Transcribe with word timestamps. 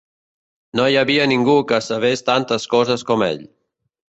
No 0.79 0.85
hi 0.87 0.95
havia 1.01 1.27
ningú 1.33 1.57
que 1.73 1.81
sabés 1.89 2.27
tantes 2.31 2.67
coses 2.75 3.05
com 3.11 3.29
ell. 3.31 3.45